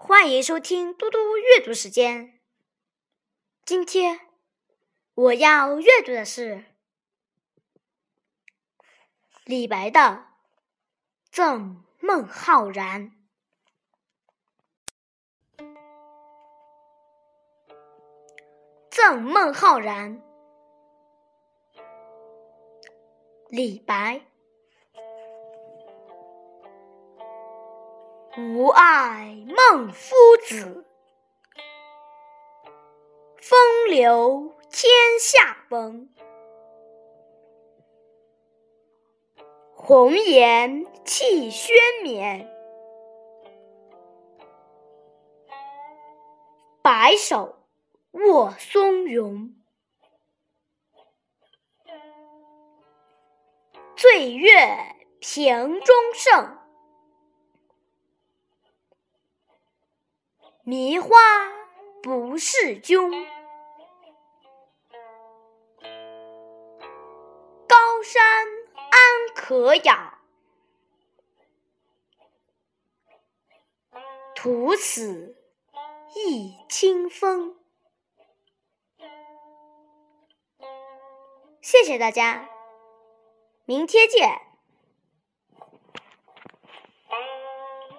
[0.00, 2.38] 欢迎收听嘟嘟阅读时间。
[3.64, 4.20] 今天
[5.12, 6.64] 我要阅读的是
[9.44, 10.00] 李白的
[11.32, 13.10] 《赠孟浩然》。
[18.88, 20.22] 赠孟浩然，
[23.48, 24.22] 李白。
[28.40, 30.14] 吾爱孟夫
[30.46, 30.86] 子，
[33.42, 34.88] 风流天
[35.18, 36.08] 下闻。
[39.74, 42.48] 红颜弃轩冕，
[46.80, 47.58] 白首
[48.12, 49.60] 卧松云。
[53.96, 54.54] 醉月
[55.18, 56.57] 平中圣。
[60.68, 61.16] 迷花
[62.02, 63.10] 不是君，
[67.66, 68.22] 高山
[68.90, 70.18] 安可仰？
[74.34, 75.38] 徒此
[76.14, 77.56] 一清风。
[81.62, 82.46] 谢谢大家，
[83.64, 84.47] 明天见。